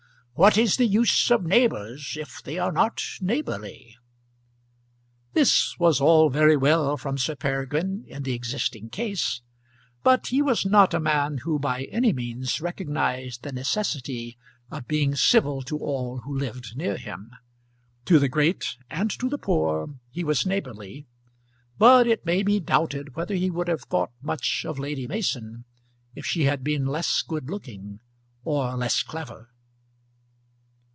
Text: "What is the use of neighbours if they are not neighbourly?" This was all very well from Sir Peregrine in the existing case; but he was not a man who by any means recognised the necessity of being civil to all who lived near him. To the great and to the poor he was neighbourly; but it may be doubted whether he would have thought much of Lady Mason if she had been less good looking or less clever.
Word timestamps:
"What 0.33 0.57
is 0.57 0.77
the 0.77 0.87
use 0.87 1.29
of 1.29 1.43
neighbours 1.45 2.17
if 2.19 2.41
they 2.41 2.57
are 2.57 2.71
not 2.71 2.99
neighbourly?" 3.21 3.95
This 5.33 5.77
was 5.77 6.01
all 6.01 6.31
very 6.31 6.57
well 6.57 6.97
from 6.97 7.19
Sir 7.19 7.35
Peregrine 7.35 8.05
in 8.07 8.23
the 8.23 8.33
existing 8.33 8.89
case; 8.89 9.41
but 10.01 10.27
he 10.27 10.41
was 10.41 10.65
not 10.65 10.95
a 10.95 10.99
man 10.99 11.39
who 11.39 11.59
by 11.59 11.83
any 11.91 12.11
means 12.11 12.59
recognised 12.59 13.43
the 13.43 13.51
necessity 13.51 14.35
of 14.71 14.87
being 14.87 15.13
civil 15.13 15.61
to 15.61 15.77
all 15.77 16.21
who 16.25 16.35
lived 16.39 16.75
near 16.75 16.97
him. 16.97 17.29
To 18.05 18.17
the 18.17 18.29
great 18.29 18.77
and 18.89 19.11
to 19.19 19.29
the 19.29 19.37
poor 19.37 19.93
he 20.09 20.23
was 20.23 20.43
neighbourly; 20.43 21.05
but 21.77 22.07
it 22.07 22.25
may 22.25 22.41
be 22.41 22.59
doubted 22.59 23.15
whether 23.15 23.35
he 23.35 23.51
would 23.51 23.67
have 23.67 23.83
thought 23.83 24.11
much 24.23 24.65
of 24.67 24.79
Lady 24.79 25.05
Mason 25.07 25.65
if 26.15 26.25
she 26.25 26.45
had 26.45 26.63
been 26.63 26.87
less 26.87 27.21
good 27.21 27.47
looking 27.47 27.99
or 28.43 28.75
less 28.75 29.03
clever. 29.03 29.49